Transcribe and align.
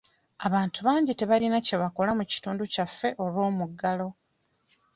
Abantu 0.47 0.79
bangi 0.87 1.13
tebalina 1.19 1.57
kye 1.65 1.77
bakola 1.81 2.11
mu 2.17 2.23
kitundu 2.31 2.63
kyaffe 2.73 3.09
olw'omuggalo. 3.23 4.07